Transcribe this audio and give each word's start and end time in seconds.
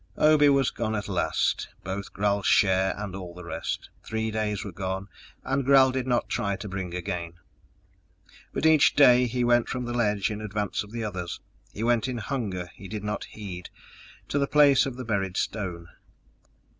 Obe 0.17 0.49
was 0.49 0.71
gone 0.71 0.95
at 0.95 1.07
last, 1.07 1.67
both 1.83 2.11
Gral's 2.11 2.47
share 2.47 2.95
and 2.97 3.15
all 3.15 3.35
the 3.35 3.43
rest. 3.43 3.91
Three 4.03 4.31
days 4.31 4.65
were 4.65 4.71
gone 4.71 5.09
and 5.43 5.63
Gral 5.63 5.91
did 5.91 6.07
not 6.07 6.27
try 6.27 6.55
to 6.55 6.67
bring 6.67 6.95
again. 6.95 7.33
But 8.51 8.65
each 8.65 8.95
day 8.95 9.27
he 9.27 9.43
went 9.43 9.69
from 9.69 9.85
the 9.85 9.93
ledge 9.93 10.31
in 10.31 10.41
advance 10.41 10.81
of 10.81 10.91
the 10.91 11.03
others, 11.03 11.39
he 11.71 11.83
went 11.83 12.07
in 12.07 12.17
a 12.17 12.21
hunger 12.21 12.71
he 12.73 12.87
did 12.87 13.03
not 13.03 13.25
heed 13.25 13.69
to 14.29 14.39
the 14.39 14.47
place 14.47 14.87
of 14.87 14.95
the 14.95 15.05
buried 15.05 15.37
stone. 15.37 15.87